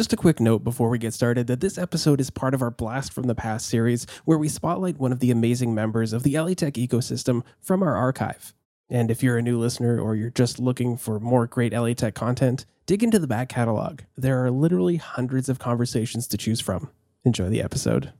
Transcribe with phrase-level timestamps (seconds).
[0.00, 2.70] Just a quick note before we get started that this episode is part of our
[2.70, 6.38] Blast from the Past series, where we spotlight one of the amazing members of the
[6.38, 8.54] LA Tech ecosystem from our archive.
[8.88, 12.14] And if you're a new listener or you're just looking for more great LA Tech
[12.14, 14.00] content, dig into the back catalog.
[14.16, 16.88] There are literally hundreds of conversations to choose from.
[17.26, 18.14] Enjoy the episode.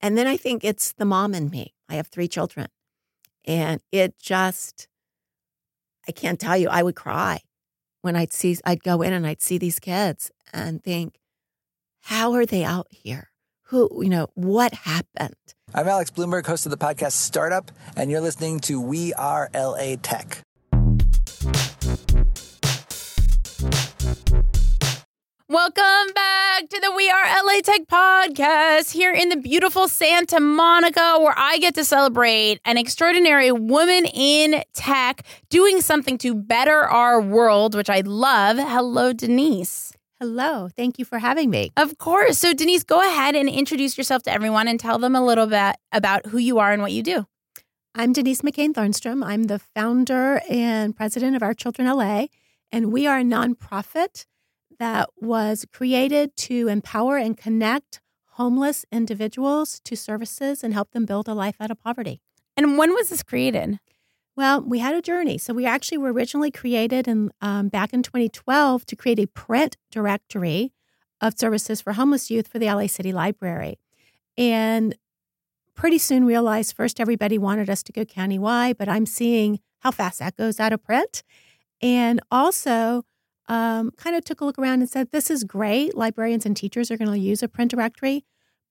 [0.00, 1.74] And then I think it's the mom and me.
[1.88, 2.66] I have three children.
[3.44, 4.88] And it just,
[6.08, 7.42] I can't tell you, I would cry
[8.02, 11.19] when I'd see, I'd go in and I'd see these kids and think,
[12.02, 13.30] how are they out here?
[13.64, 15.34] Who, you know, what happened?
[15.74, 19.96] I'm Alex Blumberg, host of the podcast Startup, and you're listening to We Are LA
[20.02, 20.42] Tech.
[25.48, 31.18] Welcome back to the We Are LA Tech podcast here in the beautiful Santa Monica,
[31.20, 37.20] where I get to celebrate an extraordinary woman in tech doing something to better our
[37.20, 38.58] world, which I love.
[38.58, 39.89] Hello, Denise.
[40.22, 40.68] Hello.
[40.76, 41.72] Thank you for having me.
[41.78, 42.36] Of course.
[42.36, 45.76] So, Denise, go ahead and introduce yourself to everyone and tell them a little bit
[45.92, 47.26] about who you are and what you do.
[47.94, 49.24] I'm Denise McCain Thornstrom.
[49.24, 52.26] I'm the founder and president of Our Children LA,
[52.70, 54.26] and we are a nonprofit
[54.78, 61.28] that was created to empower and connect homeless individuals to services and help them build
[61.28, 62.20] a life out of poverty.
[62.58, 63.80] And when was this created?
[64.40, 65.36] Well, we had a journey.
[65.36, 69.76] So we actually were originally created in um, back in 2012 to create a print
[69.90, 70.72] directory
[71.20, 73.78] of services for homeless youth for the LA City Library,
[74.38, 74.96] and
[75.74, 80.20] pretty soon realized first everybody wanted us to go countywide, but I'm seeing how fast
[80.20, 81.22] that goes out of print,
[81.82, 83.04] and also
[83.46, 85.94] um, kind of took a look around and said, This is great.
[85.94, 88.24] Librarians and teachers are going to use a print directory.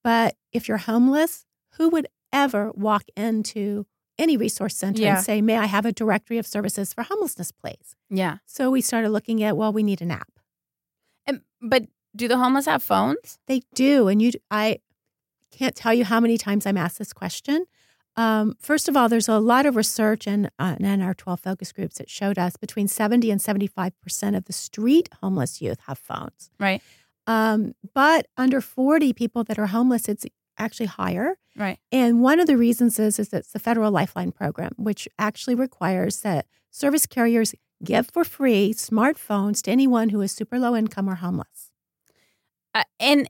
[0.03, 3.85] But if you're homeless, who would ever walk into
[4.19, 5.15] any resource center Yeah.
[5.15, 7.95] and say, May I have a directory of services for homelessness, please?
[8.09, 8.37] Yeah.
[8.45, 10.31] So we started looking at, well, we need an app.
[11.25, 13.39] And, but do the homeless have phones?
[13.47, 14.07] They do.
[14.07, 14.79] And you, I
[15.51, 17.65] can't tell you how many times I'm asked this question.
[18.15, 21.71] Um, first of all, there's a lot of research in, uh, in our 12 focus
[21.71, 26.49] groups that showed us between 70 and 75% of the street homeless youth have phones.
[26.59, 26.81] Right.
[27.27, 30.25] Um, but under 40 people that are homeless, it's
[30.59, 31.37] actually higher.
[31.55, 31.79] Right.
[31.91, 36.21] And one of the reasons is, is it's the federal lifeline program, which actually requires
[36.21, 41.15] that service carriers give for free smartphones to anyone who is super low income or
[41.15, 41.71] homeless.
[42.75, 43.27] Uh, and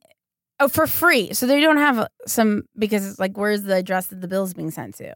[0.60, 1.34] oh, for free.
[1.34, 4.72] So they don't have some because it's like, where's the address that the bill's being
[4.72, 5.16] sent to?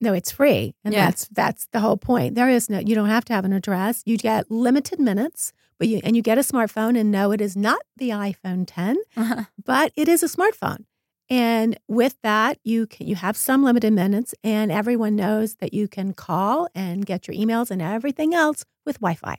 [0.00, 1.04] No, it's free, and Yeah.
[1.06, 2.34] that's that's the whole point.
[2.34, 4.02] There is no, you don't have to have an address.
[4.04, 6.98] You get limited minutes, but you and you get a smartphone.
[6.98, 8.96] And no, it is not the iPhone 10,
[9.64, 10.86] but it is a smartphone.
[11.32, 15.88] And with that, you can you have some limited minutes, and everyone knows that you
[15.88, 19.38] can call and get your emails and everything else with Wi-Fi.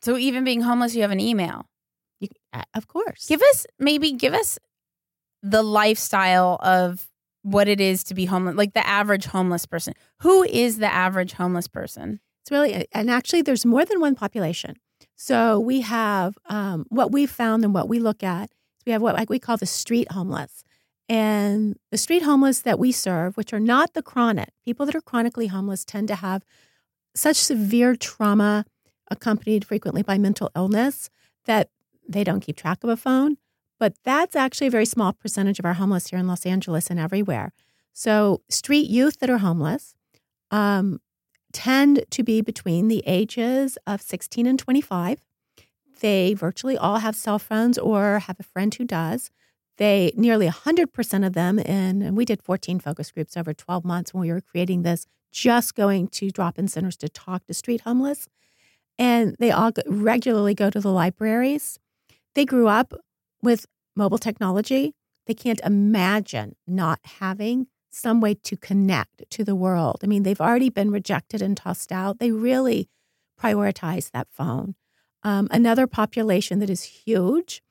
[0.00, 1.66] so even being homeless, you have an email.
[2.20, 4.58] You, uh, of course, Give us maybe give us
[5.42, 7.06] the lifestyle of
[7.42, 9.92] what it is to be homeless, like the average homeless person.
[10.22, 12.20] Who is the average homeless person?
[12.42, 14.76] It's really, and actually, there's more than one population.
[15.16, 18.50] So we have um, what we found and what we look at.
[18.86, 20.64] We have what like we call the street homeless,
[21.08, 25.00] and the street homeless that we serve, which are not the chronic people that are
[25.00, 26.42] chronically homeless, tend to have
[27.14, 28.64] such severe trauma,
[29.10, 31.08] accompanied frequently by mental illness,
[31.44, 31.70] that
[32.08, 33.36] they don't keep track of a phone.
[33.78, 36.98] But that's actually a very small percentage of our homeless here in Los Angeles and
[36.98, 37.52] everywhere.
[37.92, 39.94] So street youth that are homeless.
[40.50, 41.00] Um,
[41.52, 45.24] tend to be between the ages of 16 and 25.
[46.00, 49.30] They virtually all have cell phones or have a friend who does.
[49.78, 54.14] They nearly 100% of them, and, and we did 14 focus groups over 12 months
[54.14, 57.82] when we were creating this, just going to drop in centers to talk to street
[57.82, 58.26] homeless.
[58.98, 61.78] And they all regularly go to the libraries.
[62.34, 62.94] They grew up
[63.42, 64.94] with mobile technology.
[65.26, 70.00] They can't imagine not having some way to connect to the world.
[70.02, 72.18] I mean, they've already been rejected and tossed out.
[72.18, 72.88] They really
[73.40, 74.74] prioritize that phone.
[75.22, 77.62] Um, another population that is huge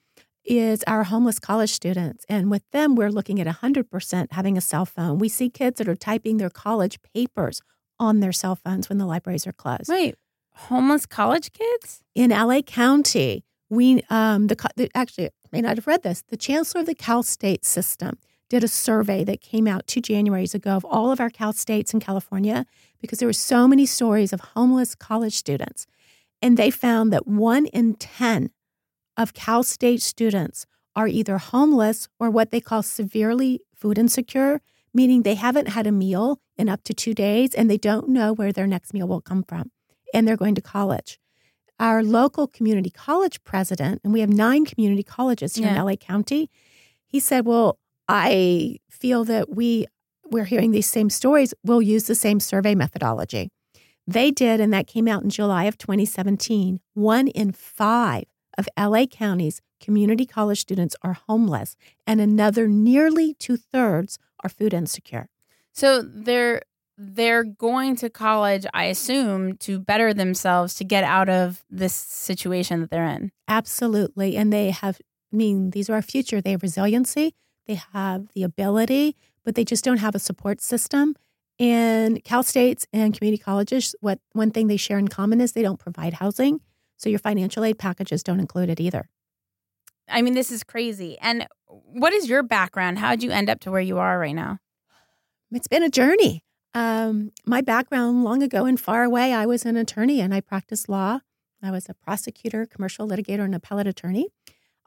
[0.45, 2.25] is our homeless college students.
[2.29, 5.17] And with them, we're looking at 100% having a cell phone.
[5.17, 7.61] We see kids that are typing their college papers
[7.99, 9.89] on their cell phones when the libraries are closed.
[9.89, 10.15] Wait,
[10.53, 12.03] homeless college kids?
[12.13, 16.23] In LA County, we um, the, the actually I may not have read this.
[16.29, 18.17] The chancellor of the Cal State system
[18.49, 21.93] did a survey that came out two Januaries ago of all of our Cal states
[21.93, 22.65] in California
[23.01, 25.87] because there were so many stories of homeless college students,
[26.41, 28.51] and they found that one in ten
[29.17, 30.65] of Cal State students
[30.95, 34.61] are either homeless or what they call severely food insecure,
[34.93, 38.31] meaning they haven't had a meal in up to two days and they don't know
[38.33, 39.71] where their next meal will come from,
[40.13, 41.19] and they're going to college.
[41.77, 45.71] our local community college president, and we have nine community colleges here Yeah.
[45.81, 46.49] in LA County,
[47.05, 47.77] he said, Well,
[48.07, 49.85] I feel that we
[50.31, 51.53] we're hearing these same stories.
[51.65, 53.49] We'll use the same survey methodology.
[54.07, 56.79] They did, and that came out in July of 2017.
[56.93, 58.23] One in five
[58.57, 61.75] of LA County's community college students are homeless,
[62.07, 65.27] and another nearly two thirds are food insecure.
[65.73, 66.61] So they're
[66.97, 72.79] they're going to college, I assume, to better themselves to get out of this situation
[72.81, 73.31] that they're in.
[73.47, 74.37] Absolutely.
[74.37, 75.01] And they have,
[75.33, 76.39] I mean, these are our future.
[76.39, 77.35] They have resiliency,
[77.67, 81.15] they have the ability, but they just don't have a support system.
[81.59, 85.61] And Cal States and community colleges, what one thing they share in common is they
[85.61, 86.61] don't provide housing.
[86.97, 89.09] So your financial aid packages don't include it either.
[90.07, 91.17] I mean, this is crazy.
[91.19, 92.99] And what is your background?
[92.99, 94.59] How did you end up to where you are right now?
[95.51, 96.43] It's been a journey.
[96.73, 100.89] Um, my background long ago and far away, I was an attorney and I practiced
[100.89, 101.19] law.
[101.63, 104.27] I was a prosecutor, commercial litigator, and appellate attorney.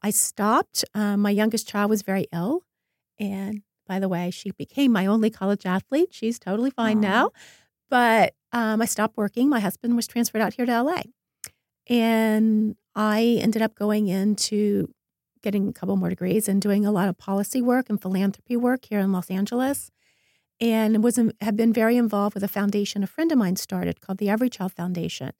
[0.02, 0.84] I stopped.
[0.94, 2.62] Um, my youngest child was very ill.
[3.18, 6.10] And by the way, she became my only college athlete.
[6.12, 7.00] She's totally fine Aw.
[7.00, 7.30] now.
[7.90, 9.48] But um, I stopped working.
[9.48, 11.02] My husband was transferred out here to LA.
[11.88, 14.92] And I ended up going into
[15.42, 18.84] getting a couple more degrees and doing a lot of policy work and philanthropy work
[18.86, 19.90] here in Los Angeles
[20.60, 24.18] and was have been very involved with a foundation a friend of mine started called
[24.18, 25.30] the Every Child Foundation.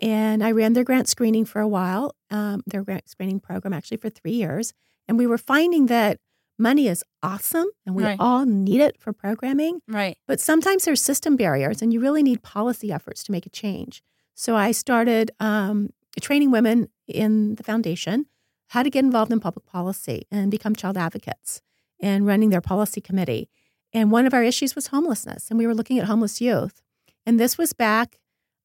[0.00, 3.96] And I ran their grant screening for a while, um, their grant screening program actually
[3.98, 4.72] for three years.
[5.08, 6.18] And we were finding that
[6.58, 8.16] money is awesome and we Right.
[8.18, 9.80] all need it for programming.
[9.86, 10.16] Right.
[10.26, 14.02] But sometimes there's system barriers and you really need policy efforts to make a change.
[14.36, 15.90] So I started um,
[16.20, 18.26] training women in the foundation
[18.68, 21.62] how to get involved in public policy and become child advocates
[22.00, 23.48] and running their policy committee.
[23.94, 26.82] And one of our issues was homelessness, and we were looking at homeless youth.
[27.24, 28.18] And this was back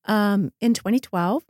[0.06, 1.44] um, in 2012.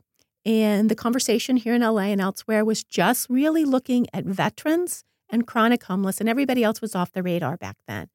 [0.44, 5.46] And the conversation here in LA and elsewhere was just really looking at veterans and
[5.46, 8.08] chronic homeless, and everybody else was off the radar back then.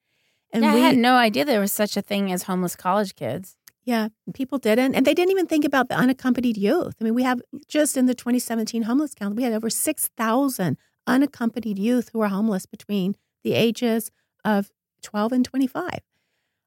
[0.54, 3.16] And yeah, we, I had no idea there was such a thing as homeless college
[3.16, 3.58] kids.
[3.88, 4.96] Yeah, people didn't.
[4.96, 6.96] And they didn't even think about the unaccompanied youth.
[7.00, 11.80] I mean, we have just in the 2017 homeless count, we had over 6,000 unaccompanied
[11.80, 14.12] youth who are homeless between the ages
[14.44, 14.72] of
[15.04, 16.00] 12 and 25.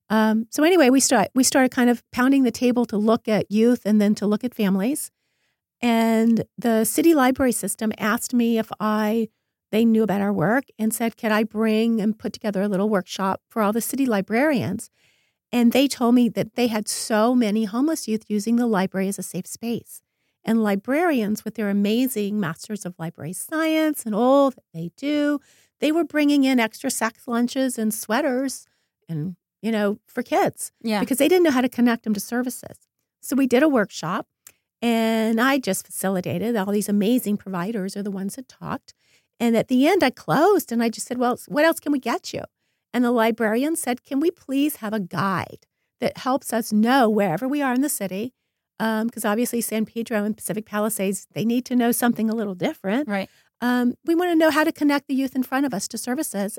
[0.09, 3.53] Um, so anyway, we start we started kind of pounding the table to look at
[3.53, 5.11] youth and then to look at families.
[5.83, 9.29] And the city library system asked me if I
[9.73, 12.89] they knew about our work and said, "Could I bring and put together a little
[12.89, 14.91] workshop for all the city librarians?"
[15.53, 19.19] And they told me that they had so many homeless youth using the library as
[19.19, 20.03] a safe space.
[20.45, 25.39] And librarians, with their amazing masters of library science and all that they do,
[25.81, 28.67] they were bringing in extra sack lunches and sweaters
[29.09, 31.01] and, you know, for kids Yeah.
[31.01, 32.79] because they didn't know how to connect them to services.
[33.21, 34.29] So we did a workshop
[34.81, 36.57] and I just facilitated.
[36.57, 38.95] All these amazing providers are the ones that talked.
[39.39, 41.99] And at the end, I closed and I just said, Well, what else can we
[41.99, 42.43] get you?
[42.93, 45.67] And the librarian said, Can we please have a guide
[46.01, 48.33] that helps us know wherever we are in the city?
[48.79, 53.09] Because obviously, San Pedro and Pacific Palisades, they need to know something a little different.
[53.09, 53.29] Right.
[53.61, 55.99] Um, we want to know how to connect the youth in front of us to
[55.99, 56.59] services.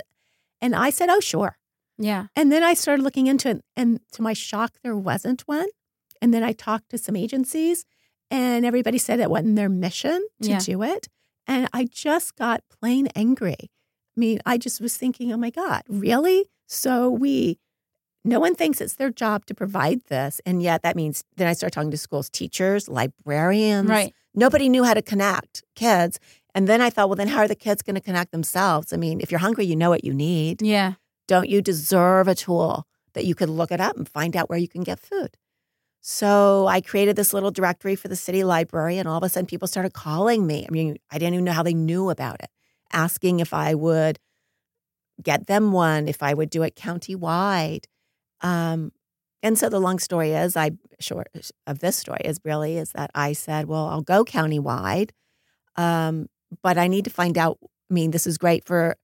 [0.62, 1.58] And I said, Oh, sure.
[1.98, 2.28] Yeah.
[2.36, 5.68] And then I started looking into it, and to my shock, there wasn't one.
[6.22, 7.86] And then I talked to some agencies,
[8.30, 10.60] and everybody said it wasn't their mission to Yeah.
[10.60, 11.08] do it.
[11.48, 13.72] And I just got plain angry.
[14.16, 16.46] I mean, I just was thinking, oh my God, really?
[16.68, 17.60] So we,
[18.24, 20.42] no one thinks it's their job to provide this.
[20.46, 23.90] And yet that means then I started talking to schools, teachers, librarians.
[23.90, 24.14] Right.
[24.34, 26.20] Nobody knew how to connect kids.
[26.54, 28.92] And then I thought, well, then how are the kids going to connect themselves?
[28.94, 30.62] I mean, if you're hungry, you know what you need.
[30.62, 30.94] Yeah.
[31.28, 34.60] Don't you deserve a tool that you could look it up and find out where
[34.60, 35.38] you can get food?
[36.02, 39.46] So I created this little directory for the city library, and all of a sudden
[39.46, 40.66] people started calling me.
[40.68, 42.50] I mean, I didn't even know how they knew about it,
[42.94, 44.20] asking if I would
[45.22, 47.88] get them one, if I would do it county-wide.
[48.42, 48.92] Um,
[49.44, 51.28] and so the long story is, I short
[51.68, 55.14] of this story is really is that I said, well, I'll go county-wide,
[55.76, 56.28] um,
[56.62, 57.58] but I need to find out.
[57.62, 58.96] I mean, this is great for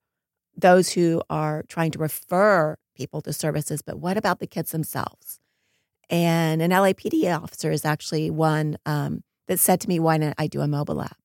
[0.56, 5.40] those who are trying to refer people to services, but what about the kids themselves?
[6.10, 10.48] And an LAPD officer is actually one um, that said to me, Why don't I
[10.48, 11.18] do a mobile app?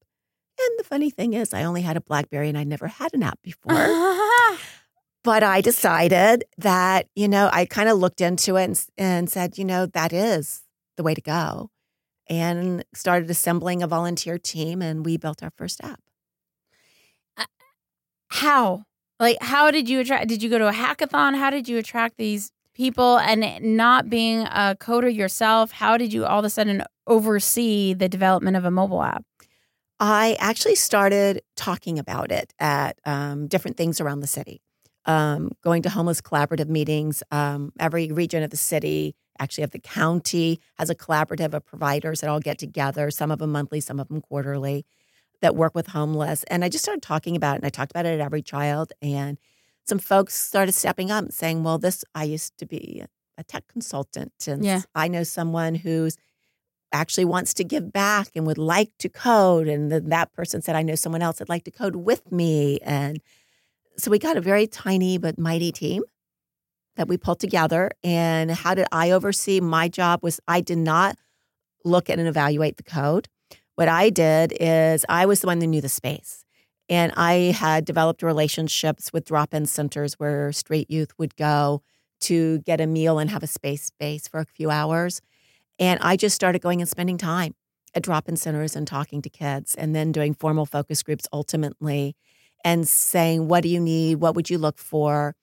[0.72, 3.22] And the funny thing is, I only had a Blackberry and I'd never had an
[3.22, 3.72] app before.
[5.22, 9.58] but I decided that, you know, I kind of looked into it and, and said,
[9.58, 10.62] you know, that is
[10.96, 11.70] the way to go.
[12.26, 16.00] And started assembling a volunteer team and we built our first app.
[17.36, 17.44] Uh,
[18.28, 18.84] how?
[19.20, 20.28] Like, how did you attract?
[20.28, 21.36] Did you go to a hackathon?
[21.36, 23.44] How did you attract these people and
[23.76, 28.56] not being a coder yourself, how did you all of a sudden oversee the development
[28.56, 29.24] of a mobile app?
[30.04, 34.60] I actually started talking about it at um, different things around the city,
[35.06, 37.22] um, going to homeless collaborative meetings.
[37.30, 42.20] Um, every region of the city, actually of the county, has a collaborative of providers
[42.20, 44.84] that all get together, some of them monthly, some of them quarterly,
[45.40, 46.42] that work with homeless.
[46.48, 48.92] And I just started talking about it, and I talked about it at Every Child.
[49.00, 49.38] And
[49.86, 53.04] some folks started stepping up and saying, Well, this, I used to be
[53.38, 54.82] a tech consultant, and Yeah.
[54.96, 56.16] I know someone who's
[56.92, 59.68] actually wants to give back and would like to code.
[59.68, 62.78] And then that person said, I know someone else that'd like to code with me.
[62.82, 63.20] And
[63.96, 66.02] so we got a very tiny but mighty team
[66.96, 67.90] that we pulled together.
[68.04, 69.60] And how did I oversee?
[69.60, 71.16] My job was I did not
[71.84, 73.28] look at and evaluate the code.
[73.74, 76.44] What I did is I was the one that knew the space.
[76.88, 81.82] And I had developed relationships with drop in centers where straight youth would go
[82.22, 85.20] to get a meal and have a space space for a few hours.
[85.78, 87.54] And I just started going and spending time
[87.94, 92.16] at drop in centers and talking to kids and then doing formal focus groups ultimately
[92.64, 94.16] and saying, what do you need?
[94.16, 95.34] What would you look for?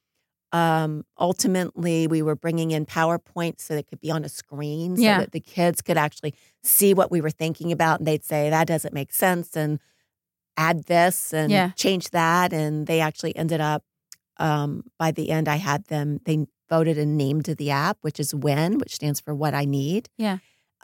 [0.51, 4.97] Um, ultimately, we were bringing in PowerPoint so that it could be on a screen
[4.97, 5.17] so Yeah.
[5.19, 6.33] that the kids could actually
[6.63, 7.99] see what we were thinking about.
[7.99, 9.55] And they'd say, that doesn't make sense.
[9.55, 9.79] And
[10.57, 11.71] add this and Yeah.
[11.75, 12.51] change that.
[12.51, 13.83] And they actually ended up,
[14.37, 18.33] um, by the end, I had them, they voted and named the app, which is
[18.33, 20.09] WIN, which stands for What I Need.
[20.17, 20.37] Yeah.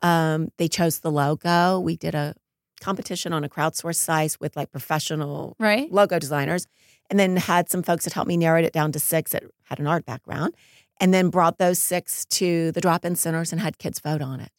[0.03, 1.79] Um, they chose the logo.
[1.79, 2.35] We did a
[2.81, 5.91] competition on a crowdsourced site with like professional Right?
[5.91, 6.67] logo designers,
[7.09, 9.79] and then had some folks that helped me narrow it down to six that had
[9.79, 10.53] an art background,
[10.99, 14.49] and then brought those six to the drop-in centers and had kids vote on it.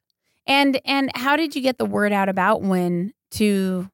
[0.46, 3.90] And and how did you get the word out about Win to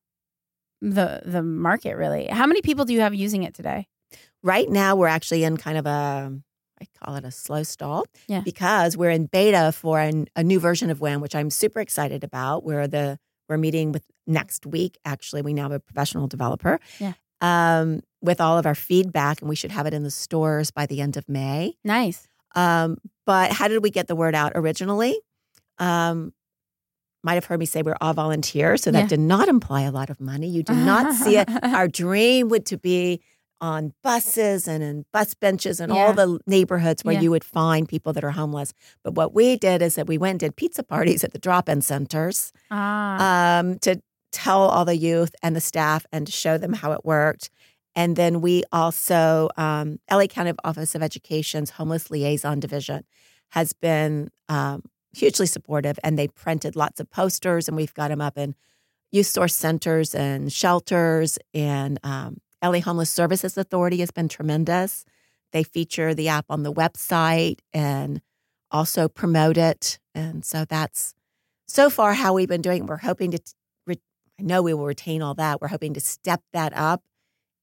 [0.80, 2.26] the the market really?
[2.26, 3.86] How many people do you have using it today?
[4.42, 6.32] Right now, we're actually in kind of a
[6.82, 8.40] I call it a slow stall Yeah.
[8.40, 12.24] because we're in beta for an, a new version of WIN, which I'm super excited
[12.24, 12.64] about.
[12.64, 14.98] We're the we're meeting with next week.
[15.04, 16.80] Actually, we now have a professional developer.
[16.98, 17.12] Yeah.
[17.40, 20.86] Um, with all of our feedback, and we should have it in the stores by
[20.86, 21.74] the end of May.
[21.84, 22.28] Nice.
[22.54, 25.18] Um, but how did we get the word out originally?
[25.78, 26.32] Um,
[27.24, 29.06] might have heard me say we're all volunteers, so that Yeah.
[29.08, 30.48] did not imply a lot of money.
[30.48, 31.48] You did not see it.
[31.62, 33.20] Our dream would to be
[33.62, 36.06] on buses and in bus benches and Yeah.
[36.06, 37.20] all the neighborhoods where Yeah.
[37.20, 38.74] you would find people that are homeless.
[39.04, 41.80] But what we did is that we went and did pizza parties at the drop-in
[41.80, 43.60] centers ah.
[43.60, 44.02] um, to
[44.32, 47.50] tell all the youth and the staff and to show them how it worked.
[47.94, 53.04] And then we also, um, LA County Office of Education's Homeless Liaison Division
[53.50, 54.82] has been um,
[55.14, 58.54] hugely supportive, and they printed lots of posters, and we've got them up in
[59.12, 61.38] youth source centers and shelters.
[61.52, 65.04] And um, LA Homeless Services Authority has been tremendous.
[65.52, 68.20] They feature the app on the website and
[68.70, 69.98] also promote it.
[70.14, 71.14] And so that's
[71.66, 72.86] so far how we've been doing.
[72.86, 73.40] We're hoping to,
[73.86, 74.00] re-
[74.38, 75.60] I know we will retain all that.
[75.60, 77.02] We're hoping to step that up.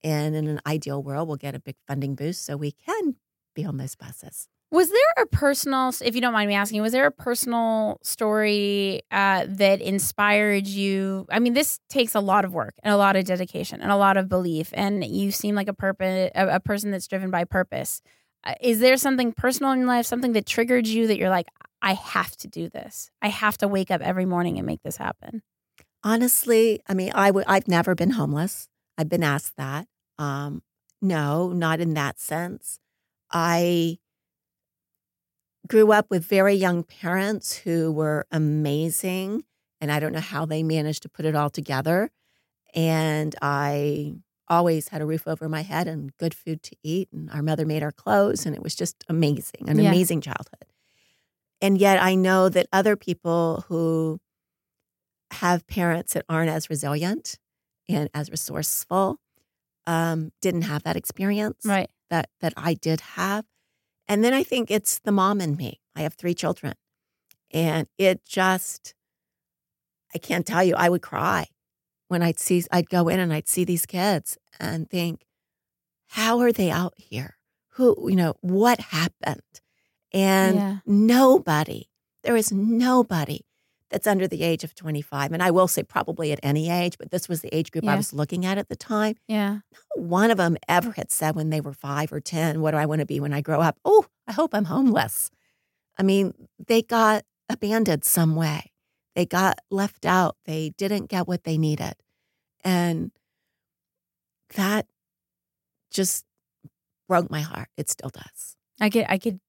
[0.03, 3.15] And in an ideal world, we'll get a big funding boost so we can
[3.55, 4.47] be on those buses.
[4.71, 9.01] Was there a personal, if you don't mind me asking, was there a personal story
[9.09, 11.25] uh, that inspired you?
[11.31, 13.95] I mean, this takes a lot of work and a lot of dedication and a
[13.95, 18.03] lot of belief, and you seem like a purpose, a, person that's driven by purpose.
[18.43, 21.47] Uh, is there something personal in your life, something that triggered you that you're like,
[21.81, 23.09] I have to do this.
[23.23, 25.41] I have to wake up every morning and make this happen.
[26.03, 28.69] Honestly, I mean, I w- I've never been homeless.
[28.97, 29.87] I've been asked that.
[30.19, 30.61] Um,
[31.01, 32.79] no, not in that sense.
[33.31, 33.97] I
[35.69, 39.43] grew up with very young parents who were amazing,
[39.81, 42.09] and I don't know how they managed to put it all together.
[42.75, 44.15] And I
[44.49, 47.65] always had a roof over my head and good food to eat, and our mother
[47.65, 49.89] made our clothes, and it was just amazing, an Yeah.
[49.89, 50.65] amazing childhood.
[51.61, 54.19] And yet, I know that other people who
[55.31, 57.37] have parents that aren't as resilient
[57.87, 59.17] and as resourceful
[59.87, 61.89] um, didn't have that experience Right.
[62.09, 63.45] that that I did have.
[64.09, 65.79] And then I think it's the mom in me.
[65.95, 66.73] I have three children.
[67.53, 68.95] And it just
[70.13, 71.47] I can't tell you, I would cry
[72.07, 75.25] when I'd see I'd go in and I'd see these kids and think,
[76.07, 77.37] how are they out here?
[77.73, 79.41] Who, you know, what happened?
[80.11, 80.77] And Yeah.
[80.85, 81.89] nobody,
[82.23, 83.41] there is nobody
[83.89, 85.31] that's under the age of 25.
[85.31, 87.93] And I will say probably at any age, but this was the age group Yeah.
[87.93, 89.59] I was looking at at the time Yeah.
[89.95, 92.85] one of them ever had said when they were five or 10, What do I
[92.85, 93.77] want to be when I grow up?
[93.83, 95.31] Oh, I hope I'm homeless.
[95.97, 96.33] I mean,
[96.67, 98.71] they got abandoned some way,
[99.15, 101.93] they got left out, they didn't get what they needed.
[102.63, 103.11] And
[104.55, 104.85] that
[105.91, 106.25] just
[107.07, 107.69] broke my heart.
[107.77, 108.55] It still does.
[108.79, 109.39] I could, I could,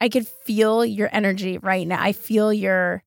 [0.00, 2.00] I could feel your energy right now.
[2.00, 3.02] I feel your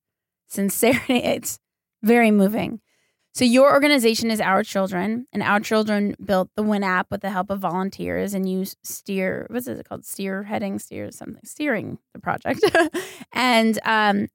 [0.50, 1.14] sincerity.
[1.24, 1.58] It's
[2.02, 2.80] very moving.
[3.32, 7.30] So your organization is Our Children, and Our Children built the Win app with the
[7.30, 10.04] help of volunteers, and you steer what's it called?
[10.04, 12.60] Steer heading, steer something, steering the project.
[13.32, 14.26] and um,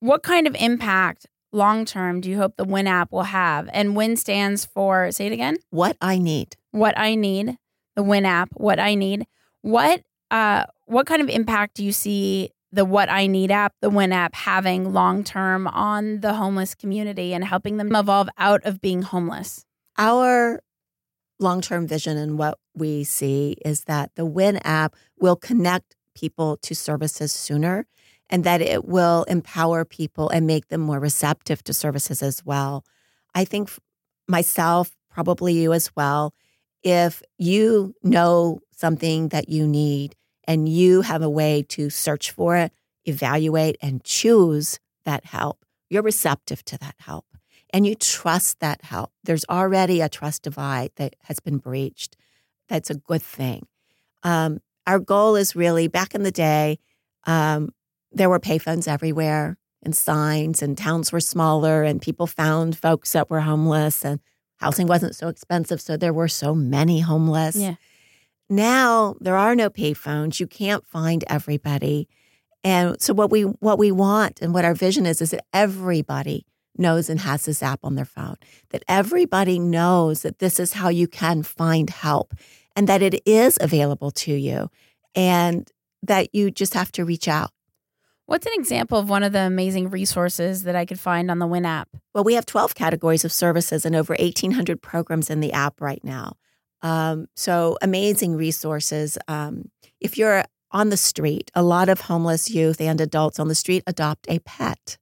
[0.00, 3.70] what kind of impact long term do you hope the Win app will have?
[3.72, 5.58] And Win stands for say it again.
[5.70, 6.56] What I need.
[6.72, 7.56] What I need.
[7.94, 8.48] The Win app.
[8.54, 9.26] What I need.
[9.62, 10.02] What
[10.32, 14.12] uh, what kind of impact do you see the What I Need app, the Win
[14.12, 19.02] app, having long term on the homeless community and helping them evolve out of being
[19.02, 19.64] homeless?
[19.96, 20.60] Our
[21.38, 26.56] long term vision and what we see is that the Win app will connect people
[26.58, 27.86] to services sooner
[28.30, 32.84] and that it will empower people and make them more receptive to services as well.
[33.34, 33.70] I think
[34.26, 36.32] myself, probably you as well,
[36.82, 40.14] if you know something that you need
[40.46, 42.72] and you have a way to search for it,
[43.04, 47.26] evaluate, and choose that help, you're receptive to that help
[47.74, 49.12] and you trust that help.
[49.24, 52.16] There's already a trust divide that has been breached.
[52.68, 53.66] That's a good thing.
[54.22, 56.78] Um, our goal is really back in the day,
[57.24, 57.74] um,
[58.12, 63.28] there were payphones everywhere and signs, and towns were smaller, and people found folks that
[63.28, 64.20] were homeless, and
[64.56, 65.80] housing wasn't so expensive.
[65.80, 67.56] So there were so many homeless.
[67.56, 67.74] Yeah.
[68.48, 70.40] Now there are no payphones.
[70.40, 72.08] You can't find everybody.
[72.62, 76.46] And so what we what we want and what our vision is is that everybody
[76.76, 78.36] knows and has this app on their phone.
[78.70, 82.34] That everybody knows that this is how you can find help
[82.74, 84.70] and that it is available to you
[85.14, 85.70] and
[86.02, 87.50] that you just have to reach out.
[88.26, 91.46] What's an example of one of the amazing resources that I could find on the
[91.46, 91.90] Win app?
[92.14, 96.02] Well, we have 12 categories of services and over 1,800 programs in the app right
[96.02, 96.36] now.
[96.84, 99.16] Um, so amazing resources.
[99.26, 103.54] Um, if you're on the street, a lot of homeless youth and adults on the
[103.54, 104.98] street adopt a pet.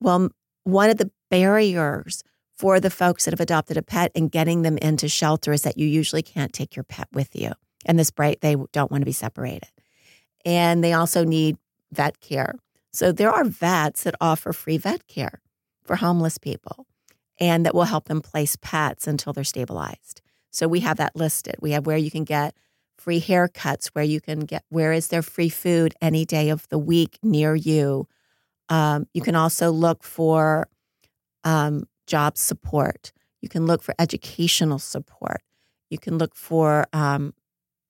[0.00, 0.30] Well,
[0.64, 2.24] one of the barriers
[2.58, 5.78] for the folks that have adopted a pet and getting them into shelter is that
[5.78, 7.52] you usually can't take your pet with you.
[7.84, 9.70] And this break, they don't want to be separated.
[10.44, 11.56] And they also need
[11.92, 12.56] vet care.
[12.92, 15.40] So there are vets that offer free vet care
[15.84, 16.86] for homeless people
[17.38, 20.22] and that will help them place pets until they're stabilized.
[20.56, 21.56] So we have that listed.
[21.60, 22.54] We have where you can get
[22.96, 26.78] free haircuts, where you can get where is there free food any day of the
[26.78, 28.08] week near you.
[28.70, 30.66] Um, you can also look for
[31.44, 33.12] um, job support.
[33.42, 35.42] You can look for educational support.
[35.90, 37.34] You can look for um,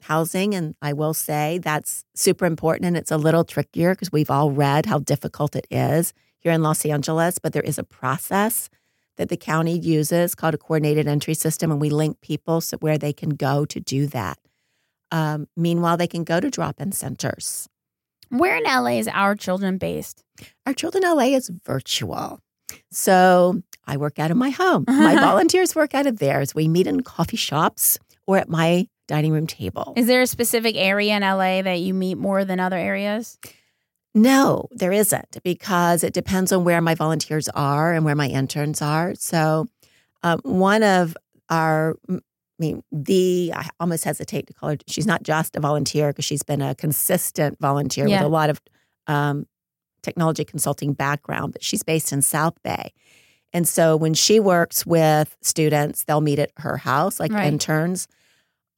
[0.03, 0.53] housing.
[0.53, 2.87] And I will say that's super important.
[2.87, 6.65] And it's a little trickier because we've all read how difficult it is here in
[6.65, 8.69] Los Angeles, but there is a process
[9.17, 12.99] that the county uses called a coordinated entry system, and we link people so where
[12.99, 14.39] they can go to do that.
[15.11, 17.69] Um, meanwhile, they can go to drop in centers.
[18.29, 20.23] Where in LA is Our Children based?
[20.67, 22.41] Our Children LA is virtual.
[22.91, 24.85] So I work out of my home.
[24.89, 26.55] My volunteers work out of theirs.
[26.55, 29.93] We meet in coffee shops or at my dining room table.
[29.97, 33.39] Is there a specific area in LA that you meet more than other areas?
[34.17, 38.81] No, there isn't because it depends on where my volunteers are and where my interns
[38.81, 39.15] are.
[39.15, 39.69] So,
[40.23, 41.17] um, one of
[41.51, 42.19] our, I
[42.59, 46.43] mean, the, I almost hesitate to call her, she's not just a volunteer because she's
[46.43, 48.23] been a consistent volunteer Yeah.
[48.23, 48.61] with a lot of
[49.07, 49.47] um,
[50.03, 52.93] technology consulting background, but she's based in South Bay.
[53.53, 57.47] And so when she works with students, they'll meet at her house, like Right.
[57.53, 58.09] interns.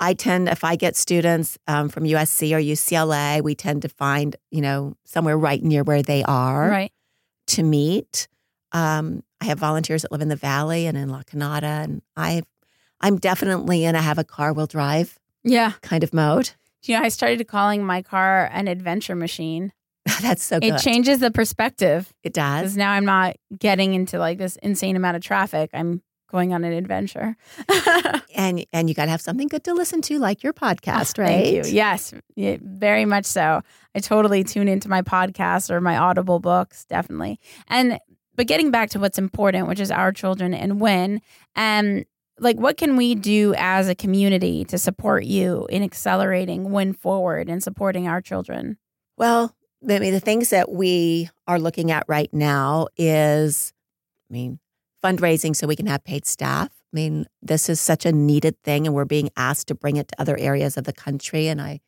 [0.01, 4.37] I tend, if I get students um, from USC or UCLA, we tend to find,
[4.51, 6.93] you know, somewhere right near where they are Right.
[7.49, 8.29] to meet.
[8.73, 12.43] Um, I have volunteers that live in the Valley and in La Canada, and I,
[13.01, 15.73] I'm definitely in a have a car will drive Yeah.
[15.83, 16.51] kind of mode.
[16.85, 19.73] You know, I started calling my car an adventure machine.
[20.23, 20.75] That's so good.
[20.75, 22.63] It changes the perspective It does.
[22.63, 25.71] because now I'm not getting into like this insane amount of traffic.
[25.75, 27.37] I'm going on an adventure.
[28.35, 31.45] and and you got to have something good to listen to, like your podcast, right?
[31.45, 31.73] Thank you.
[31.73, 33.63] Yes, very much so.
[33.95, 37.41] I totally tune into my podcast or my Audible books, definitely.
[37.69, 37.99] And
[38.37, 41.21] but getting back to what's important, which is our children and Win,
[41.57, 42.05] and
[42.39, 47.49] like what can we do as a community to support you in accelerating Win Forward
[47.49, 48.79] and supporting our children?
[49.17, 49.55] Well,
[49.89, 53.73] I mean, the things that we are looking at right now is,
[54.31, 54.59] I mean,
[55.03, 56.69] fundraising so we can have paid staff.
[56.93, 60.09] I mean, this is such a needed thing, and we're being asked to bring it
[60.09, 61.49] to other areas of the country.
[61.49, 61.81] And I,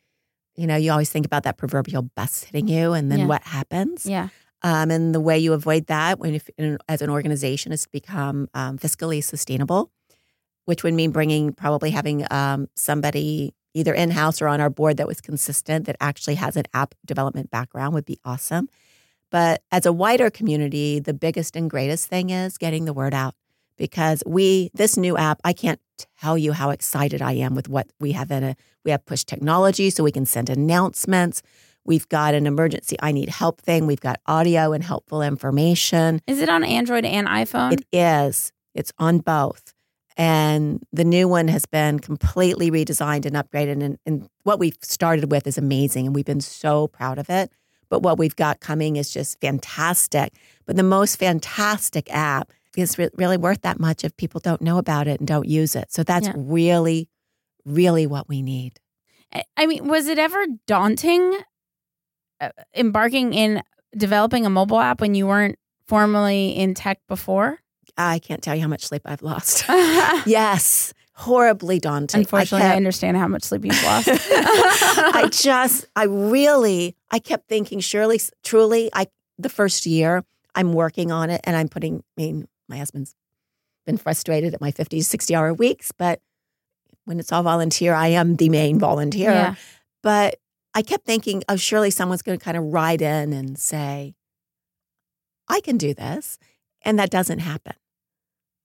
[0.57, 3.27] you know, you always think about that proverbial bus hitting you, and then Yeah.
[3.27, 4.05] what happens?
[4.07, 4.29] Yeah.
[4.62, 6.51] Um, and the way you avoid that, when if,
[6.87, 9.90] as an organization, is to become um, fiscally sustainable,
[10.66, 14.99] which would mean bringing probably having um, somebody either in house or on our board
[14.99, 18.68] that was consistent that actually has an app development background would be awesome.
[19.30, 23.34] But as a wider community, the biggest and greatest thing is getting the word out
[23.76, 25.80] because we, this new app, I can't
[26.20, 28.58] tell you how excited I am with what we have in it.
[28.84, 31.42] We have push technology so we can send announcements.
[31.84, 33.86] We've got an emergency I need help thing.
[33.86, 36.20] We've got audio and helpful information.
[36.26, 37.72] Is it on Android and iPhone?
[37.72, 38.52] It is.
[38.74, 39.72] It's on both.
[40.16, 43.82] And the new one has been completely redesigned and upgraded.
[43.82, 46.04] And, and what we've started with is amazing.
[46.06, 47.50] And we've been so proud of it.
[47.90, 50.33] But what we've got coming is just fantastic.
[50.64, 54.79] But the most fantastic app is re- really worth that much if people don't know
[54.79, 55.92] about it and don't use it.
[55.92, 56.35] So that's Yeah.
[56.37, 57.09] really,
[57.66, 58.79] really what we need.
[59.35, 61.37] I- I mean, was it ever daunting
[62.40, 63.62] uh, embarking in
[63.96, 67.59] developing a mobile app when you weren't formally in tech before?
[67.98, 69.64] I can't tell you how much sleep I've lost.
[70.26, 72.20] Yes, horribly daunting.
[72.20, 74.09] Unfortunately, I, kept- understand how much sleep you've lost.
[74.11, 79.07] I just, I really, I kept thinking, surely, truly, I,
[79.38, 83.14] the first year, I'm working on it and I'm putting, I mean, my husband's
[83.87, 86.20] been frustrated at my 50, 60 hour weeks, but
[87.05, 89.31] when it's all volunteer, I am the main volunteer.
[89.31, 89.55] Yeah.
[90.03, 90.37] But
[90.75, 94.14] I kept thinking, oh, surely someone's going to kind of ride in and say,
[95.49, 96.38] I can do this.
[96.83, 97.75] And that doesn't happen.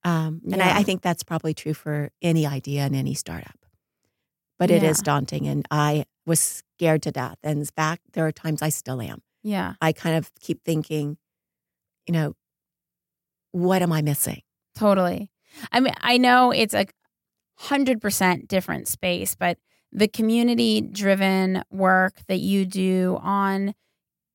[0.03, 0.75] Um, and Yeah.
[0.75, 3.57] I, I think that's probably true for any idea and any startup.
[4.59, 5.03] But it is Yeah.
[5.05, 5.47] daunting.
[5.47, 7.37] And I was scared to death.
[7.43, 9.21] And in fact, there are times I still am.
[9.43, 9.73] yeah.
[9.81, 11.17] I kind of keep thinking,
[12.07, 12.33] you know,
[13.51, 14.41] what am I missing?
[14.75, 15.29] Totally.
[15.71, 16.87] I mean, I know it's a
[17.57, 19.57] hundred percent different space, but
[19.91, 23.73] the community driven work that you do on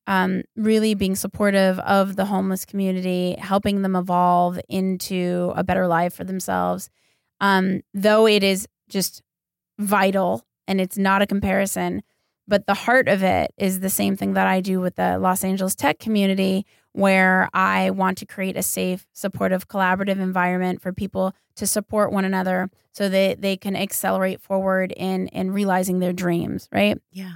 [0.07, 6.14] um, really being supportive of the homeless community, helping them evolve into a better life
[6.14, 6.88] for themselves,
[7.40, 9.22] um, though it is just
[9.79, 12.03] vital and it's not a comparison,
[12.46, 15.44] but the heart of it is the same thing that I do with the Los
[15.44, 21.35] Angeles tech community, where I want to create a safe, supportive, collaborative environment for people
[21.57, 26.68] to support one another so that they can accelerate forward in in realizing their dreams,
[26.73, 26.99] right?
[27.12, 27.35] Yeah.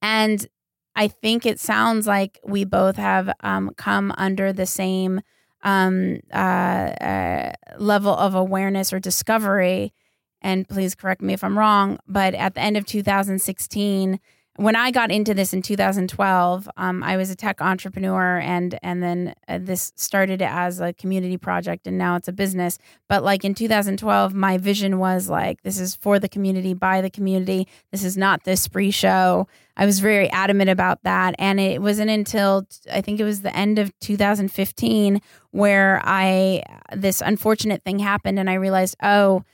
[0.00, 0.46] And
[0.94, 5.20] I think it sounds like we both have um, come under the same
[5.62, 9.92] um, uh, uh, level of awareness or discovery.
[10.40, 14.20] And please correct me if I'm wrong, but at the end of 2016,
[14.58, 19.00] when I got into this in 2012, um, I was a tech entrepreneur, and and
[19.00, 22.76] then uh, this started as a community project, and now it's a business.
[23.08, 27.08] But like in 2012, my vision was like, this is for the community, by the
[27.08, 27.68] community.
[27.92, 29.46] This is not the Espree show.
[29.76, 33.56] I was very adamant about that, and it wasn't until I think it was the
[33.56, 35.22] end of 2015
[35.52, 39.44] where I this unfortunate thing happened, and I realized, oh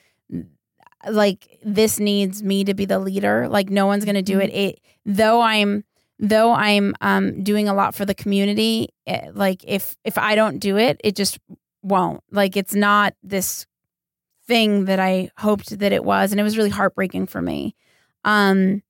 [1.10, 3.48] like this needs me to be the leader.
[3.48, 4.50] Like no one's going to do it.
[4.50, 5.84] It though i'm
[6.18, 10.58] though i'm um doing a lot for the community eh, like if if i don't
[10.58, 11.38] do it it just
[11.82, 12.22] won't.
[12.30, 13.66] Like it's not this
[14.46, 17.74] thing that i hoped that it was and it was really heartbreaking for me.
[18.24, 18.82] Um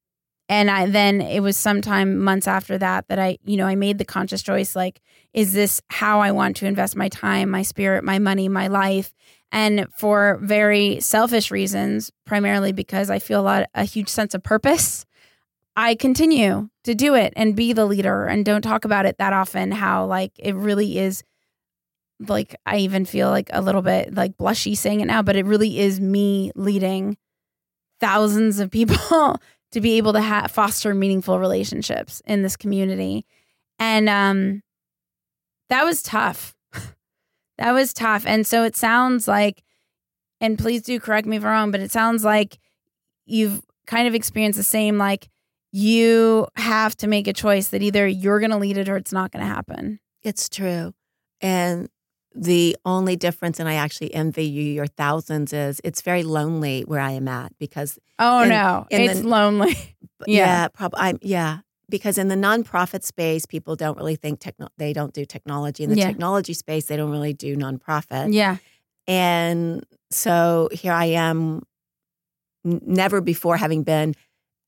[0.49, 3.99] and i then it was sometime months after that that i you know i made
[3.99, 5.01] the conscious choice like
[5.33, 9.15] is this how i want to invest my time my spirit my money my life
[9.55, 14.43] and for very selfish reasons, primarily because I feel a lot a huge sense of
[14.43, 15.07] purpose.
[15.77, 19.33] I continue to do it and be the leader and don't talk about it that
[19.33, 21.23] often how like it really is
[22.29, 25.47] like I even feel like a little bit like blushy saying it now but it
[25.47, 27.17] really is me leading
[28.01, 29.41] thousands of people
[29.73, 33.27] to be able to ha- foster meaningful relationships in this community
[33.81, 34.63] and um
[35.71, 36.55] that was tough
[37.59, 38.25] that was tough.
[38.27, 39.63] And so it sounds like,
[40.41, 42.59] and please do correct me if I'm wrong, but it sounds like
[43.27, 45.29] you've kind of experienced the same, like
[45.73, 49.13] you have to make a choice that either you're going to lead it or it's
[49.13, 49.99] not going to happen.
[50.23, 50.95] It's true.
[51.41, 51.89] And
[52.35, 57.01] the only difference, and I actually envy you, your thousands, is it's very lonely where
[57.01, 59.75] I am at because, Oh And- no, and it's then- lonely.
[60.27, 60.69] yeah, Yeah.
[60.69, 65.25] probably, yeah, because in the nonprofit space, people don't really think techno- they don't do
[65.25, 65.85] technology.
[65.85, 66.07] In the Yeah.
[66.09, 68.33] technology space, they don't really do nonprofit.
[68.35, 68.57] yeah.
[69.07, 71.63] And so here I am,
[72.65, 74.15] n- never before having been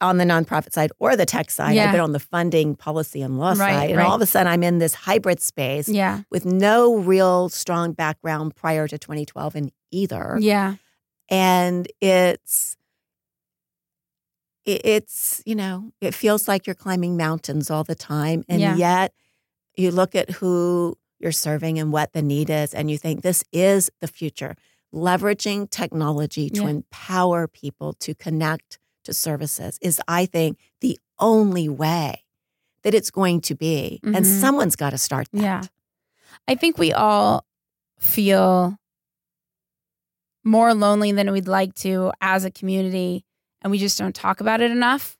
[0.03, 1.75] on the nonprofit side or the tech side.
[1.75, 1.87] Yeah.
[1.87, 3.89] I've been on the funding, policy, and law Right, side.
[3.91, 4.07] And right.
[4.07, 6.21] all of a sudden, I'm in this hybrid space Yeah.
[6.31, 10.37] with no real strong background prior to 2012 in either.
[10.39, 10.75] Yeah.
[11.31, 12.79] And it's, it-
[14.67, 18.45] it's, you know, it feels like you're climbing mountains all the time.
[18.49, 18.77] And Yeah.
[18.77, 19.15] yet
[19.77, 23.43] you look at who you're serving and what the need is, and you think this
[23.53, 24.57] is the future.
[24.93, 26.69] Leveraging technology to Yeah.
[26.71, 32.25] empower people to connect to services is, I think, the only way
[32.83, 34.01] that it's going to be.
[34.03, 34.41] And Mhm.
[34.41, 35.41] someone's got to start that.
[35.43, 35.63] Yeah.
[36.49, 37.45] I think we all
[37.99, 38.79] feel
[40.45, 43.25] more lonely than we'd like to as a community,
[43.67, 45.17] and we just don't talk about it enough.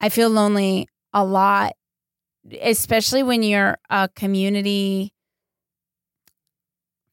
[0.00, 1.72] I feel lonely a lot,
[2.62, 5.12] especially when you're a community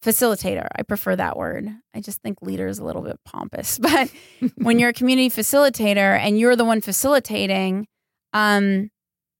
[0.05, 0.67] facilitator.
[0.75, 1.67] I prefer that word.
[1.95, 4.11] I just think leader is a little bit pompous, but
[4.57, 7.87] when you're a community facilitator and you're the one facilitating,
[8.31, 8.91] um,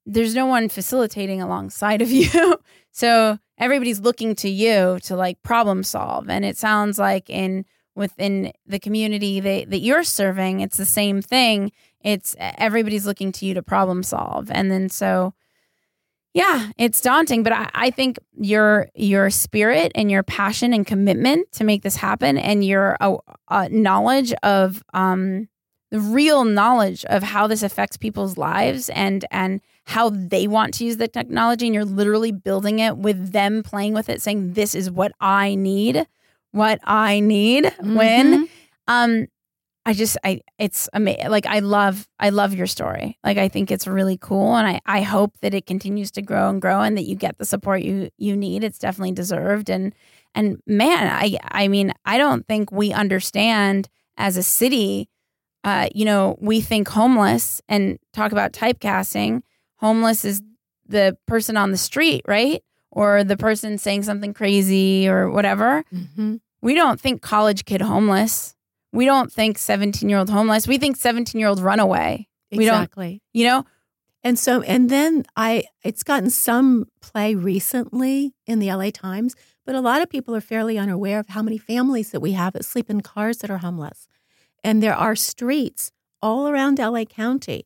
[0.08, 2.58] there's no one facilitating alongside of you.
[2.92, 6.32] so everybody's looking to you to like problem solve.
[6.32, 7.64] And it sounds like in
[7.96, 11.72] within the community that, that you're serving, it's the same thing.
[12.02, 14.50] It's everybody's looking to you to problem solve.
[14.52, 15.34] And then so
[16.34, 21.52] yeah, it's daunting, but I, I think your your spirit and your passion and commitment
[21.54, 23.18] to make this happen, and your uh,
[23.50, 25.50] uh, knowledge of um,
[25.90, 30.86] the real knowledge of how this affects people's lives and and how they want to
[30.86, 34.74] use the technology, and you're literally building it with them playing with it, saying, "This
[34.74, 36.08] is what I need,
[36.52, 38.48] what I need." When
[38.88, 39.28] um,
[39.86, 41.30] I just I it's amazing.
[41.30, 43.18] Like I love I love your story.
[43.24, 46.50] Like I think it's really cool, and I I hope that it continues to grow
[46.50, 48.64] and grow, and that you get the support you you need.
[48.64, 49.94] It's definitely deserved, and
[50.36, 55.10] and man, I I mean I don't think we understand as a city.
[55.64, 59.42] Uh, you know, we think homeless and talk about typecasting.
[59.78, 60.42] Homeless is
[60.88, 62.64] the person on the street, right?
[62.92, 65.84] Or the person saying something crazy or whatever.
[65.94, 66.42] Mhm.
[66.62, 68.54] We don't think college kid homeless.
[68.92, 70.68] We don't think 17 year old homeless.
[70.68, 72.28] We think 17 year old runaway.
[72.52, 73.22] We don't- Exactly.
[73.34, 73.66] You know?
[74.24, 79.74] And so, and then I, it's gotten some play recently in the LA Times, but
[79.74, 82.66] a lot of people are fairly unaware of how many families that we have that
[82.66, 84.08] sleep in cars that are homeless.
[84.64, 87.66] And there are streets all around LA County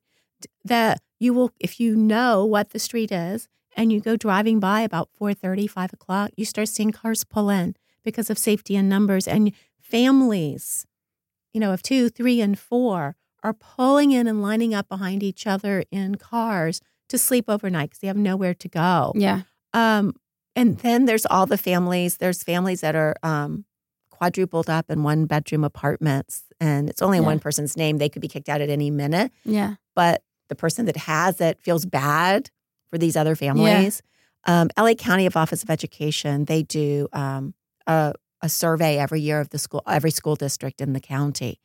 [0.64, 4.82] that you will, if you know what the street is and you go driving by
[4.82, 9.28] about 4.30, 5 o'clock, you start seeing cars pull in because of safety in numbers
[9.28, 10.86] and families,
[11.54, 15.46] you know, of two, three, and four are pulling in and lining up behind each
[15.46, 19.12] other in cars to sleep overnight because they have nowhere to go.
[19.16, 19.42] Yeah.
[19.74, 20.14] Um,
[20.56, 22.18] and then there's all the families.
[22.18, 23.66] There's families that are um,
[24.10, 27.26] quadrupled up in one bedroom apartments, and it's only Yeah.
[27.26, 27.98] one person's name.
[27.98, 29.76] They could be kicked out at any minute, Yeah.
[29.96, 32.50] but the person that has it feels bad
[32.90, 34.02] for these other families.
[34.46, 37.54] Um, LA County of Office of Education they do um,
[37.88, 41.60] a, a survey every year of the school, every school district in the county,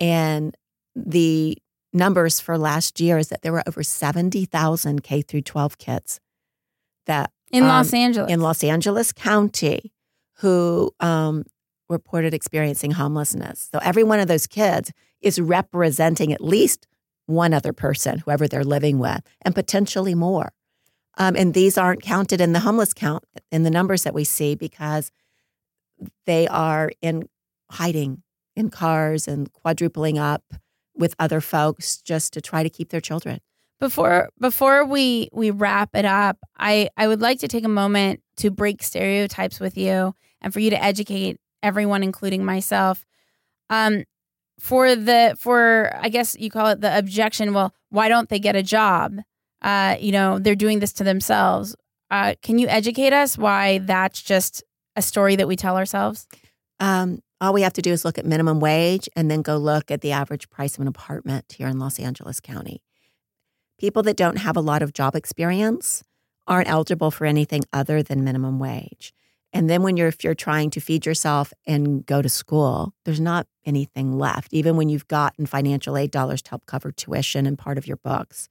[0.00, 0.56] and
[0.96, 1.56] the
[1.92, 6.18] numbers for last year is that there were over seventy thousand K through twelve kids
[7.06, 8.30] that In Um, Los Angeles.
[8.32, 9.92] in Los Angeles County
[10.40, 11.44] who um,
[11.88, 13.68] reported experiencing homelessness.
[13.72, 16.86] So every one of those kids is representing at least
[17.28, 20.52] one other person, whoever they're living with, and potentially more.
[21.18, 24.54] Um, and these aren't counted in the homeless count in the numbers that we see
[24.54, 25.10] because
[26.26, 27.28] they are in
[27.70, 28.22] hiding
[28.56, 30.42] in cars and quadrupling up
[30.96, 33.40] with other folks just to try to keep their children.
[33.78, 38.20] before before we we wrap it up i i would like to take a moment
[38.36, 43.04] to break stereotypes with you and for you to educate everyone including myself
[43.70, 44.02] um
[44.58, 48.56] for the for i guess you call it the objection well why don't they get
[48.56, 49.18] a job
[49.62, 51.76] uh you know they're doing this to themselves
[52.10, 54.62] uh can you educate us why that's just
[54.96, 56.26] a story that we tell ourselves
[56.80, 59.90] Um, all we have to do is look at minimum wage and then go look
[59.90, 62.82] at the average price of an apartment here in Los Angeles County.
[63.78, 66.02] People that don't have a lot of job experience
[66.48, 69.12] aren't eligible for anything other than minimum wage.
[69.52, 73.20] And then when you're if you're trying to feed yourself and go to school, there's
[73.20, 77.58] not anything left, even when you've gotten financial aid dollars to help cover tuition and
[77.58, 78.48] part of your books.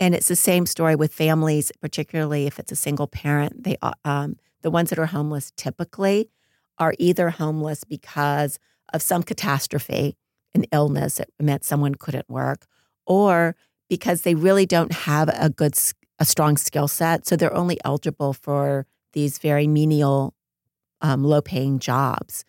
[0.00, 3.64] And it's the same story with families, particularly if it's a single parent.
[3.64, 6.30] They uh, um, the ones that are homeless typically
[6.78, 8.58] are either homeless because
[8.92, 10.16] of some catastrophe,
[10.54, 12.66] an illness that meant someone couldn't work,
[13.06, 13.54] or
[13.88, 15.74] because they really don't have a good,
[16.18, 17.26] a strong skill set.
[17.26, 20.34] So they're only eligible for these very menial,
[21.00, 22.44] um, low paying jobs.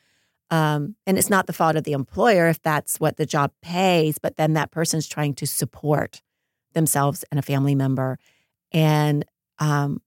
[0.50, 4.20] Um, and it's not the fault of the employer if that's what the job pays,
[4.20, 6.22] but then that person's trying to support
[6.74, 8.20] themselves and a family member.
[8.72, 9.26] And
[9.60, 10.02] um,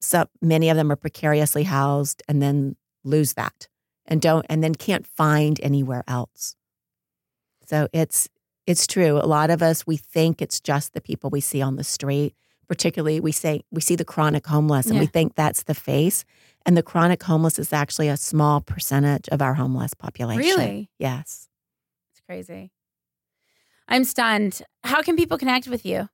[0.00, 3.68] so many of them are precariously housed and then lose that
[4.06, 6.56] and don't and then can't find anywhere else.
[7.66, 8.28] So it's
[8.66, 9.18] it's true.
[9.18, 12.34] A lot of us we think it's just the people we see on the street.
[12.68, 16.24] Particularly we say we see the chronic homeless and we think that's the face.
[16.64, 20.42] And the chronic homeless is actually a small percentage of our homeless population.
[20.42, 20.90] Really?
[20.98, 21.48] Yes.
[22.12, 22.70] It's crazy.
[23.88, 24.62] I'm stunned.
[24.84, 26.08] How can people connect with you?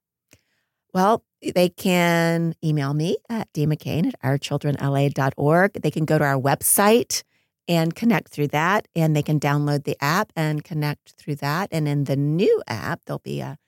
[0.95, 1.23] Well,
[1.55, 5.75] they can email me at dmccain at ourchildrenla.org.
[5.75, 7.23] They can go to our website
[7.69, 8.89] and connect through that.
[8.97, 11.69] And they can download the app and connect through that.
[11.71, 13.59] And in the new app, there'll be a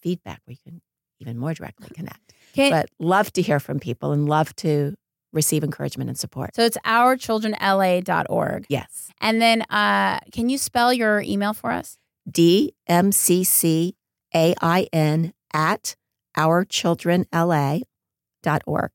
[0.00, 0.80] feedback where you can
[1.22, 2.34] even more directly connect.
[2.54, 4.94] Can, But love to hear from people and love to
[5.32, 6.54] receive encouragement and support.
[6.54, 8.66] so it's ourchildrenla.org.
[8.68, 9.08] Yes.
[9.20, 11.96] And then uh, can you spell your email for us?
[12.30, 13.96] D M C C
[14.34, 15.96] A I N at
[16.36, 18.90] ourchildrenla.org.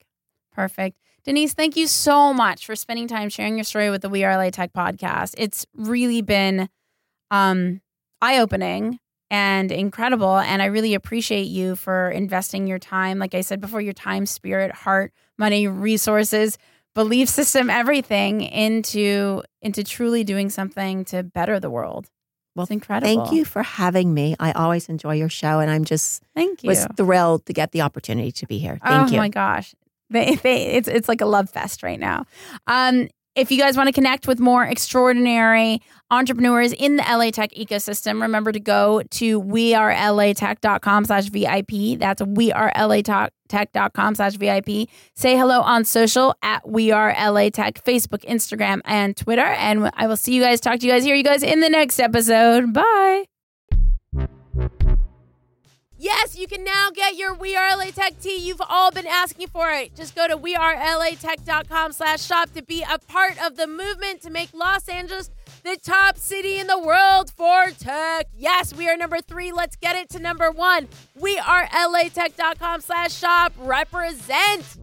[0.54, 0.98] Perfect.
[1.24, 4.38] Denise, thank you so much for spending time sharing your story with the We Are
[4.38, 5.36] LA Tech podcast.
[5.38, 6.70] It's really been
[7.32, 7.82] um,
[8.22, 10.38] eye opening and incredible.
[10.38, 13.20] And I really appreciate you for investing your time.
[13.20, 16.58] Like I said before, your time, spirit, heart, money, resources,
[16.94, 22.10] belief system, everything into into truly doing something to better the world.
[22.56, 23.26] Well, it's incredible.
[23.26, 24.36] Thank you for having me.
[24.40, 26.70] I always enjoy your show, and I'm just Thank you.
[26.70, 28.80] was thrilled to get the opportunity to be here.
[28.84, 29.18] Thank oh you.
[29.18, 29.76] Oh my gosh.
[30.10, 32.26] They, they, it's it's like a love fest right now.
[32.66, 37.52] Um, if you guys want to connect with more extraordinary entrepreneurs in the LA Tech
[37.52, 42.00] ecosystem, remember to go to wearelatech.com slash VIP.
[42.00, 44.90] That's wearelatech.com slash VIP.
[45.14, 49.42] Say hello on social at We Are LA Tech, Facebook, Instagram, and Twitter.
[49.42, 51.70] And I will see you guys, talk to you guys, hear you guys in the
[51.70, 52.74] next episode.
[52.74, 53.26] Bye.
[56.00, 58.38] Yes, you can now get your We Are LA Tech tee.
[58.38, 59.96] You've all been asking for it.
[59.96, 64.54] Just go to wearelatech.com slash shop to be a part of the movement to make
[64.54, 65.32] Los Angeles
[65.64, 68.28] the top city in the world for tech.
[68.38, 69.52] Yes, we are number three.
[69.52, 70.88] Let's get it to number one.
[71.16, 73.54] We are latech.com slash shop.
[73.58, 74.78] Represent.